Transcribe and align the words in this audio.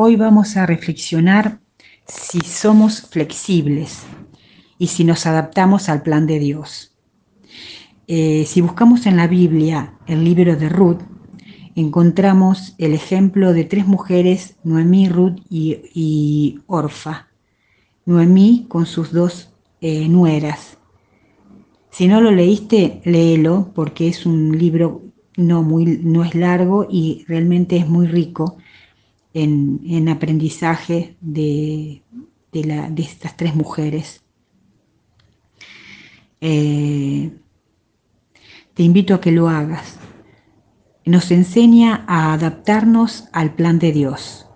Hoy 0.00 0.14
vamos 0.14 0.56
a 0.56 0.64
reflexionar 0.64 1.58
si 2.06 2.38
somos 2.42 3.02
flexibles 3.02 4.04
y 4.78 4.86
si 4.86 5.02
nos 5.02 5.26
adaptamos 5.26 5.88
al 5.88 6.02
plan 6.02 6.24
de 6.28 6.38
Dios. 6.38 6.96
Eh, 8.06 8.44
si 8.46 8.60
buscamos 8.60 9.06
en 9.06 9.16
la 9.16 9.26
Biblia 9.26 9.98
el 10.06 10.22
libro 10.22 10.54
de 10.54 10.68
Ruth, 10.68 11.00
encontramos 11.74 12.76
el 12.78 12.94
ejemplo 12.94 13.52
de 13.52 13.64
tres 13.64 13.88
mujeres, 13.88 14.54
Noemí, 14.62 15.08
Ruth 15.08 15.40
y, 15.50 16.60
Orfa. 16.68 17.26
Noemí 18.06 18.66
con 18.68 18.86
sus 18.86 19.12
dos 19.12 19.52
eh, 19.80 20.08
nueras. 20.08 20.78
Si 21.90 22.06
no 22.06 22.20
lo 22.20 22.30
leíste, 22.30 23.00
léelo 23.04 23.72
porque 23.74 24.06
es 24.06 24.26
un 24.26 24.56
libro 24.56 25.02
no, 25.36 25.64
muy, 25.64 25.86
no 26.04 26.22
es 26.22 26.36
largo 26.36 26.86
y 26.88 27.24
realmente 27.26 27.78
es 27.78 27.88
muy 27.88 28.06
rico 28.06 28.58
en, 29.42 30.08
aprendizaje 30.08 31.16
de, 31.20 32.02
de, 32.52 33.02
estas 33.02 33.36
tres 33.36 33.54
mujeres. 33.54 34.22
Eh, 36.40 37.32
te 38.74 38.82
invito 38.82 39.14
a 39.14 39.20
que 39.20 39.32
lo 39.32 39.48
hagas. 39.48 39.98
Nos 41.04 41.30
enseña 41.30 42.04
a 42.06 42.32
adaptarnos 42.32 43.28
al 43.32 43.54
plan 43.54 43.78
de 43.78 43.92
Dios. 43.92 44.46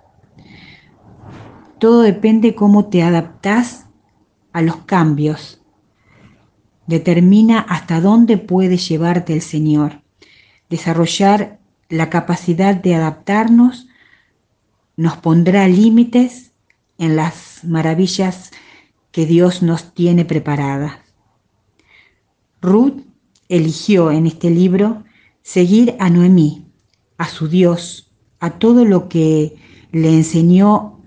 Todo 1.78 2.02
depende 2.02 2.54
cómo 2.54 2.86
te 2.86 3.02
adaptas 3.02 3.86
a 4.52 4.62
los 4.62 4.76
cambios. 4.84 5.62
Determina 6.86 7.60
hasta 7.60 8.00
dónde 8.00 8.36
puede 8.36 8.76
llevarte 8.76 9.32
el 9.32 9.42
Señor. 9.42 10.02
Desarrollar 10.68 11.58
la 11.88 12.10
capacidad 12.10 12.74
de 12.74 12.94
adaptarnos 12.94 13.88
nos 14.96 15.16
pondrá 15.16 15.66
límites 15.68 16.52
en 16.98 17.16
las 17.16 17.60
maravillas 17.64 18.50
que 19.10 19.26
Dios 19.26 19.62
nos 19.62 19.94
tiene 19.94 20.24
preparadas. 20.24 20.98
Ruth 22.60 23.02
eligió 23.48 24.10
en 24.10 24.26
este 24.26 24.50
libro 24.50 25.04
seguir 25.42 25.96
a 25.98 26.08
Noemí, 26.08 26.66
a 27.18 27.26
su 27.28 27.48
Dios, 27.48 28.12
a 28.40 28.50
todo 28.50 28.84
lo 28.84 29.08
que 29.08 29.56
le 29.92 30.08
enseñó 30.08 31.00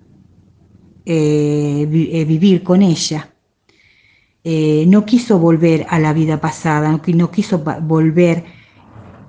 eh, 1.05 1.87
eh, 2.11 2.25
vivir 2.25 2.63
con 2.63 2.81
ella. 2.81 3.33
Eh, 4.43 4.85
no 4.87 5.05
quiso 5.05 5.39
volver 5.39 5.87
a 5.89 5.97
la 5.97 6.13
vida 6.13 6.39
pasada, 6.39 7.01
no 7.07 7.31
quiso 7.31 7.63
volver 7.81 8.43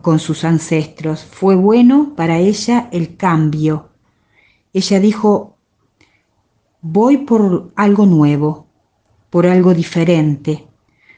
con 0.02 0.18
sus 0.18 0.44
ancestros. 0.44 1.24
Fue 1.24 1.56
bueno 1.56 2.14
para 2.16 2.38
ella 2.38 2.88
el 2.92 3.16
cambio, 3.16 3.90
ella 4.76 5.00
dijo, 5.00 5.56
voy 6.82 7.16
por 7.16 7.72
algo 7.76 8.04
nuevo, 8.04 8.66
por 9.30 9.46
algo 9.46 9.72
diferente. 9.72 10.66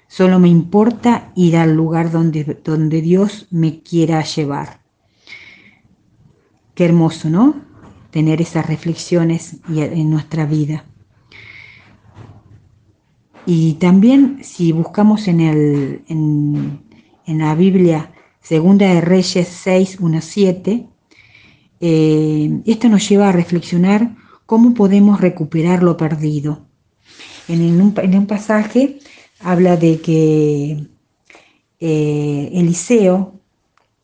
Solo 0.07 0.39
me 0.39 0.47
importa 0.47 1.33
ir 1.35 1.57
al 1.57 1.75
lugar 1.75 2.13
donde, 2.13 2.61
donde 2.63 3.03
Dios 3.03 3.49
me 3.51 3.83
quiera 3.83 4.23
llevar. 4.23 4.81
Qué 6.77 6.85
hermoso, 6.85 7.29
¿no? 7.31 7.57
Tener 8.13 8.41
esas 8.41 8.65
reflexiones 8.65 9.57
en 9.69 10.09
nuestra 10.09 10.47
vida. 10.47 10.85
Y 13.45 13.73
también 13.75 14.39
si 14.45 14.71
buscamos 14.71 15.27
en, 15.27 15.41
el, 15.41 16.05
en, 16.07 16.81
en 17.27 17.39
la 17.39 17.57
Biblia, 17.57 18.13
Segunda 18.41 18.87
de 18.87 19.01
Reyes 19.01 19.49
6, 19.49 19.99
1, 20.01 20.21
7, 20.21 20.89
eh, 21.81 22.61
esto 22.67 22.89
nos 22.89 23.09
lleva 23.09 23.29
a 23.29 23.33
reflexionar 23.33 24.17
cómo 24.47 24.75
podemos 24.75 25.21
recuperar 25.21 25.83
lo 25.83 25.97
perdido. 25.97 26.67
En 27.49 27.81
un, 27.81 28.27
pasaje 28.27 28.99
habla 29.41 29.77
de 29.77 30.01
que 30.01 30.87
eh, 31.81 32.51
Eliseo 32.53 33.41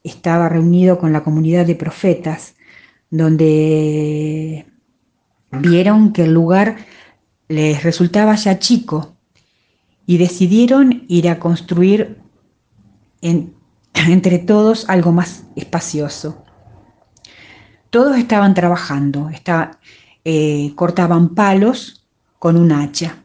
estaba 0.03 0.49
reunido 0.49 0.99
con 0.99 1.13
la 1.13 1.23
comunidad 1.23 1.67
de 1.67 1.75
profetas, 1.75 2.55
donde 3.11 4.67
vieron 5.51 6.13
que 6.13 6.25
el 6.25 6.33
lugar 6.33 6.77
les 7.49 7.83
resultaba 7.83 8.35
ya 8.35 8.59
chico 8.59 9.17
y 10.07 10.19
decidieron 10.19 11.05
ir 11.09 11.29
a 11.29 11.39
construir 11.39 12.19
entre 13.23 14.39
todos 14.39 14.89
algo 14.89 15.13
más 15.13 15.45
espacioso. 15.57 16.45
Todos 17.95 18.17
estaban 18.17 18.55
trabajando, 18.55 19.31
eh, 20.25 20.73
cortaban 20.75 21.29
palos 21.37 22.05
con 22.41 22.57
un 22.57 22.73
hacha. 22.73 23.23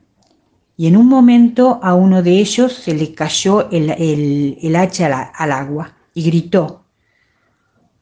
Y 0.78 0.86
en 0.86 0.96
un 0.96 1.08
momento 1.08 1.80
a 1.82 1.96
uno 1.96 2.22
de 2.22 2.38
ellos 2.38 2.74
se 2.74 2.94
le 2.94 3.16
cayó 3.16 3.68
el, 3.72 4.76
hacha 4.76 5.32
al, 5.36 5.52
agua 5.54 5.98
y 6.14 6.22
gritó. 6.22 6.86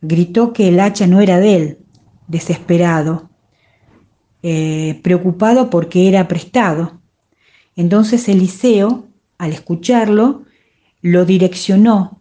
Gritó 0.02 0.52
que 0.52 0.68
el 0.68 0.82
hacha 0.82 1.08
no 1.08 1.22
era 1.22 1.40
de 1.40 1.56
él, 1.56 1.78
desesperado, 2.28 3.30
eh, 4.44 5.00
preocupado 5.04 5.70
porque 5.70 6.10
era 6.10 6.28
prestado. 6.28 7.00
Entonces 7.78 8.28
Eliseo, 8.28 9.08
al 9.38 9.54
escucharlo, 9.54 10.44
lo 11.02 11.24
direccionó 11.24 12.17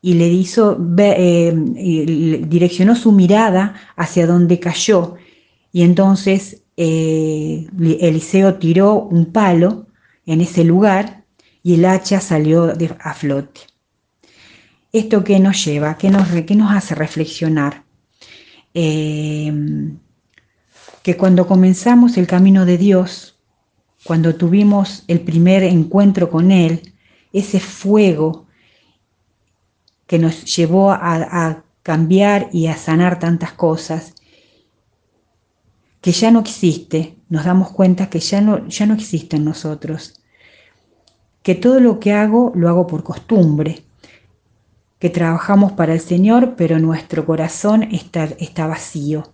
y 0.00 0.14
le 0.14 0.28
hizo, 0.28 0.78
eh, 0.98 1.52
direccionó 2.46 2.94
su 2.94 3.12
mirada 3.12 3.74
hacia 3.96 4.26
donde 4.26 4.60
cayó. 4.60 5.16
Y 5.72 5.82
entonces 5.82 6.62
eh, 6.76 7.66
Eliseo 7.78 8.54
tiró 8.54 9.02
un 9.02 9.32
palo 9.32 9.88
en 10.26 10.40
ese 10.40 10.64
lugar 10.64 11.24
y 11.62 11.74
el 11.74 11.84
hacha 11.84 12.20
salió 12.20 12.72
a 13.00 13.14
flote. 13.14 13.60
¿Esto 14.92 15.24
qué 15.24 15.38
nos 15.38 15.64
lleva? 15.64 15.98
¿Qué 15.98 16.10
nos, 16.10 16.28
nos 16.32 16.72
hace 16.72 16.94
reflexionar? 16.94 17.84
Eh, 18.74 19.52
que 21.02 21.16
cuando 21.16 21.46
comenzamos 21.46 22.16
el 22.16 22.26
camino 22.26 22.64
de 22.64 22.78
Dios, 22.78 23.38
cuando 24.04 24.36
tuvimos 24.36 25.04
el 25.08 25.20
primer 25.20 25.62
encuentro 25.62 26.30
con 26.30 26.52
Él, 26.52 26.94
ese 27.32 27.60
fuego 27.60 28.47
que 30.08 30.18
nos 30.18 30.56
llevó 30.56 30.90
a, 30.90 31.62
cambiar 31.84 32.50
y 32.52 32.66
a 32.66 32.76
sanar 32.76 33.18
tantas 33.18 33.52
cosas, 33.52 34.14
que 36.02 36.12
ya 36.12 36.30
no 36.30 36.40
existe, 36.40 37.16
nos 37.30 37.46
damos 37.46 37.70
cuenta 37.70 38.10
que 38.10 38.20
ya 38.20 38.42
no, 38.42 38.66
ya 38.68 38.84
no 38.84 38.92
existe 38.92 39.36
en 39.36 39.44
nosotros, 39.46 40.20
que 41.42 41.54
todo 41.54 41.80
lo 41.80 41.98
que 41.98 42.12
hago 42.12 42.52
lo 42.54 42.68
hago 42.68 42.86
por 42.86 43.04
costumbre, 43.04 43.84
que 44.98 45.08
trabajamos 45.08 45.72
para 45.72 45.94
el 45.94 46.00
Señor, 46.00 46.56
pero 46.56 46.78
nuestro 46.78 47.24
corazón 47.24 47.84
está, 47.84 48.24
está 48.38 48.66
vacío. 48.66 49.32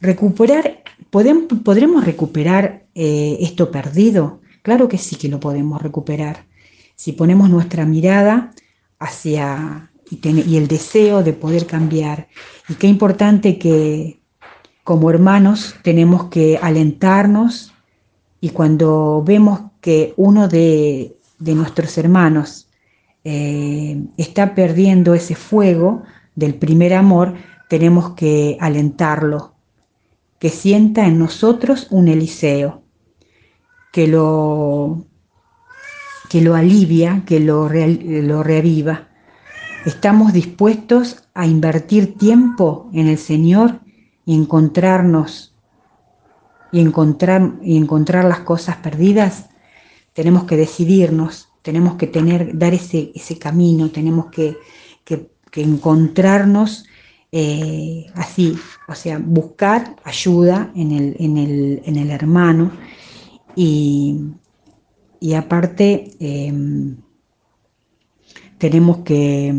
Recuperar, 0.00 0.82
¿podremos 1.10 2.04
recuperar 2.06 2.86
eh, 2.94 3.36
esto 3.40 3.70
perdido? 3.70 4.40
Claro 4.62 4.88
que 4.88 4.96
sí 4.96 5.16
que 5.16 5.28
lo 5.28 5.40
podemos 5.40 5.82
recuperar 5.82 6.49
si 7.00 7.12
ponemos 7.12 7.48
nuestra 7.48 7.86
mirada 7.86 8.52
hacia 8.98 9.90
y, 10.10 10.56
el 10.58 10.68
deseo 10.68 11.22
de 11.22 11.32
poder 11.32 11.64
cambiar. 11.66 12.28
Y 12.68 12.74
qué 12.74 12.88
importante 12.88 13.58
que 13.58 14.20
como 14.84 15.08
hermanos 15.08 15.76
tenemos 15.82 16.24
que 16.24 16.58
alentarnos 16.60 17.72
y 18.42 18.50
cuando 18.50 19.22
vemos 19.24 19.62
que 19.80 20.12
uno 20.18 20.46
de, 20.46 21.16
nuestros 21.38 21.96
hermanos 21.96 22.68
eh, 23.24 23.98
está 24.18 24.54
perdiendo 24.54 25.14
ese 25.14 25.36
fuego 25.36 26.02
del 26.34 26.54
primer 26.54 26.92
amor, 26.92 27.32
tenemos 27.70 28.10
que 28.10 28.58
alentarlo, 28.60 29.54
que 30.38 30.50
sienta 30.50 31.06
en 31.06 31.18
nosotros 31.18 31.86
un 31.90 32.08
Eliseo, 32.08 32.82
que 33.90 34.06
lo 34.06 35.06
que 36.30 36.40
lo 36.40 36.54
alivia, 36.54 37.24
que 37.26 37.40
lo, 37.40 37.68
lo 37.68 38.42
reaviva. 38.44 39.08
Estamos 39.84 40.32
dispuestos 40.32 41.24
a 41.34 41.44
invertir 41.44 42.16
tiempo 42.16 42.88
en 42.92 43.08
el 43.08 43.18
Señor 43.18 43.80
y 44.24 44.36
encontrarnos 44.36 45.56
y 46.70 46.78
encontrar, 46.78 47.54
y 47.64 47.76
encontrar 47.76 48.26
las 48.26 48.40
cosas 48.40 48.76
perdidas. 48.76 49.48
Tenemos 50.12 50.44
que 50.44 50.56
decidirnos, 50.56 51.48
tenemos 51.62 51.96
que 51.96 52.06
tener, 52.06 52.56
dar 52.56 52.74
ese, 52.74 53.10
ese 53.12 53.36
camino, 53.36 53.90
tenemos 53.90 54.26
que, 54.26 54.56
encontrarnos 55.52 56.84
eh, 57.32 58.06
así, 58.14 58.56
o 58.86 58.94
sea, 58.94 59.18
buscar 59.18 59.96
ayuda 60.04 60.70
en 60.76 60.92
el, 60.92 61.16
en 61.18 61.36
el, 61.38 61.82
en 61.84 61.96
el 61.96 62.10
hermano 62.12 62.70
y, 63.56 64.30
y 65.20 65.34
aparte 65.34 66.12
em, 66.18 66.96
tenemos 68.58 68.98
que, 68.98 69.54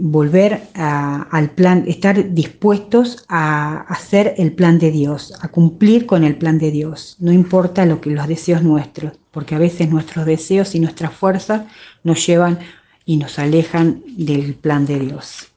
volver 0.00 0.68
al 0.74 1.50
plan, 1.50 1.84
estar 1.86 2.34
dispuestos 2.34 3.24
a 3.28 3.82
hacer 3.88 4.34
el 4.36 4.52
plan 4.52 4.78
de 4.78 4.90
Dios, 4.90 5.32
a 5.40 5.48
cumplir 5.48 6.06
con 6.06 6.24
el 6.24 6.36
plan 6.36 6.58
de 6.58 6.70
Dios. 6.70 7.16
No 7.20 7.32
importa 7.32 7.86
lo 7.86 8.00
que 8.00 8.10
los 8.10 8.28
deseos 8.28 8.62
nuestros, 8.62 9.12
porque 9.30 9.54
a 9.54 9.58
veces 9.58 9.88
nuestros 9.88 10.26
deseos 10.26 10.74
y 10.74 10.80
nuestras 10.80 11.12
fuerzas 11.14 11.62
nos 12.04 12.26
llevan 12.26 12.58
y 13.06 13.16
nos 13.16 13.38
alejan 13.38 14.02
del 14.16 14.54
plan 14.54 14.86
de 14.86 14.98
Dios. 14.98 15.51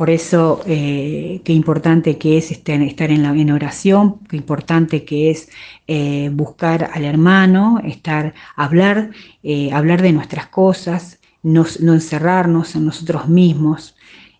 Por 0.00 0.08
eso, 0.08 0.62
eh, 0.64 1.42
qué 1.44 1.52
importante 1.52 2.16
que 2.16 2.38
es 2.38 2.50
estar, 2.50 2.80
en, 2.80 3.22
la, 3.22 3.54
oración, 3.54 4.20
qué 4.30 4.38
importante 4.38 5.04
que 5.04 5.30
es 5.30 5.50
eh, 5.86 6.30
buscar 6.32 6.90
al 6.94 7.04
hermano, 7.04 7.82
estar, 7.84 8.32
hablar, 8.56 9.10
eh, 9.42 9.70
hablar 9.74 10.00
de 10.00 10.12
nuestras 10.12 10.46
cosas, 10.46 11.20
no, 11.42 11.66
encerrarnos 11.80 12.76
en 12.76 12.86
nosotros 12.86 13.28
mismos 13.28 13.94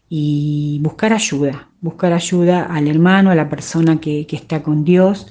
y 0.09 0.79
buscar 0.81 1.13
ayuda, 1.13 1.69
buscar 1.83 2.15
ayuda 2.15 2.65
al 2.65 2.89
hermano, 2.89 3.31
a 3.31 3.35
la 3.35 3.51
persona 3.51 4.01
que, 4.01 4.27
está 4.31 4.63
con 4.63 4.83
Dios. 4.83 5.27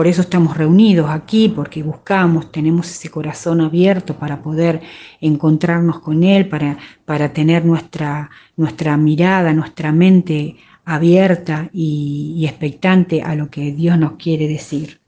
Por 0.00 0.06
eso 0.06 0.22
estamos 0.22 0.56
reunidos 0.56 1.10
aquí, 1.10 1.50
porque 1.50 1.82
buscamos, 1.82 2.50
tenemos 2.50 2.90
ese 2.90 3.10
corazón 3.10 3.60
abierto 3.60 4.18
para 4.18 4.40
poder 4.40 4.80
encontrarnos 5.20 6.00
con 6.00 6.24
Él, 6.24 6.48
para, 6.48 6.78
para 7.04 7.34
tener 7.34 7.66
nuestra, 7.66 8.30
nuestra 8.56 8.96
mirada, 8.96 9.52
nuestra 9.52 9.92
mente 9.92 10.56
abierta 10.86 11.68
y, 11.74 12.32
y 12.34 12.46
expectante 12.46 13.20
a 13.20 13.34
lo 13.34 13.50
que 13.50 13.72
Dios 13.72 13.98
nos 13.98 14.12
quiere 14.12 14.48
decir. 14.48 15.02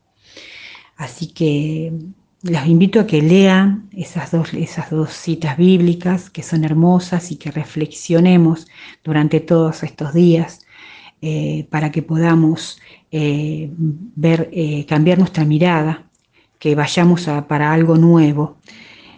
Así 0.99 1.29
que 1.29 1.95
los 2.43 2.67
invito 2.67 3.01
a 3.01 3.07
que 3.07 3.23
lean 3.23 3.89
esas 3.93 4.31
dos, 4.31 4.53
esas 4.53 4.91
dos 4.91 5.11
citas 5.15 5.57
bíblicas 5.57 6.29
que 6.29 6.43
son 6.43 6.65
hermosas 6.65 7.33
y 7.33 7.37
que 7.37 7.51
reflexionemos 7.51 8.69
durante 9.03 9.41
todos 9.41 9.85
estos 9.85 10.13
días 10.13 10.67
eh, 11.23 11.67
para 11.71 11.91
que 11.91 12.03
podamos 12.03 12.79
eh, 13.13 13.71
ver, 13.77 14.49
eh, 14.53 14.85
cambiar 14.87 15.19
nuestra 15.19 15.45
mirada, 15.45 16.11
que 16.59 16.75
vayamos 16.75 17.29
para 17.47 17.73
algo 17.73 17.97
nuevo, 17.97 18.57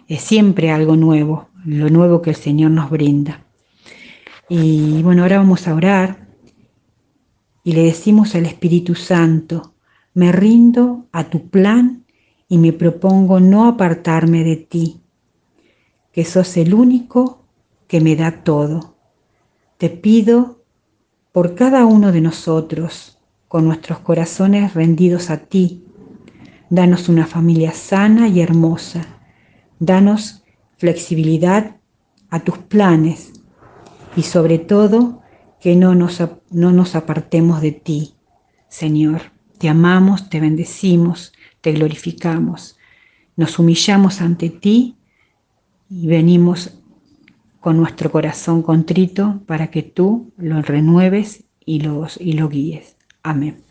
siempre 0.09 0.71
algo 0.71 0.95
nuevo, 0.95 1.49
lo 1.65 1.89
nuevo 1.89 2.21
que 2.21 2.31
el 2.31 2.35
Señor 2.35 2.71
nos 2.71 2.89
brinda. 2.89 3.45
Y 4.49 5.01
bueno, 5.01 5.23
ahora 5.23 5.37
vamos 5.37 5.67
a 5.67 5.73
orar 5.73 6.27
y 7.63 7.73
le 7.73 7.83
decimos 7.83 8.35
al 8.35 8.45
Espíritu 8.45 8.93
Santo, 8.93 9.73
me 10.13 10.31
rindo 10.31 11.07
a 11.11 11.25
tu 11.25 11.49
plan 11.49 12.05
y 12.47 12.59
me 12.59 12.73
propongo 12.73 13.39
no 13.39 13.65
apartarme 13.67 14.43
de 14.43 14.55
ti, 14.55 15.01
que 16.11 16.25
sos 16.25 16.57
el 16.57 16.73
único 16.73 17.43
que 17.87 18.01
me 18.01 18.15
da 18.15 18.43
todo. 18.43 18.97
Te 19.77 19.89
pido 19.89 20.63
por 21.31 21.55
cada 21.55 21.85
uno 21.85 22.11
de 22.11 22.21
nosotros, 22.21 23.14
con 23.55 23.67
nuestros 23.67 23.99
corazones 23.99 24.73
rendidos 24.73 25.29
a 25.29 25.37
ti, 25.37 25.85
danos 26.69 27.07
una 27.07 27.25
familia 27.25 27.71
sana 27.71 28.27
y 28.27 28.41
hermosa, 28.41 29.07
danos 29.79 30.43
flexibilidad 30.75 31.77
a 32.29 32.41
tus 32.41 32.57
planes 32.57 33.31
y 34.17 34.23
sobre 34.23 34.59
todo 34.59 35.21
que 35.61 35.77
no 35.77 35.95
nos, 35.95 36.21
no 36.51 36.73
nos 36.73 36.95
apartemos 36.95 37.61
de 37.61 37.71
ti, 37.71 38.15
Señor. 38.67 39.21
Te 39.57 39.69
amamos, 39.69 40.29
te 40.29 40.41
bendecimos 40.41 41.31
te 41.61 41.71
glorificamos, 41.71 42.77
nos 43.37 43.57
humillamos 43.57 44.19
ante 44.19 44.49
ti 44.49 44.97
y 45.89 46.07
venimos 46.07 46.77
con 47.61 47.77
nuestro 47.77 48.11
corazón 48.11 48.63
contrito 48.63 49.43
para 49.45 49.71
que 49.71 49.81
tú 49.81 50.33
lo 50.35 50.61
renueves 50.61 51.45
y, 51.65 51.79
los, 51.79 52.19
y 52.19 52.33
lo 52.33 52.49
guíes. 52.49 52.94
Amém. 53.25 53.64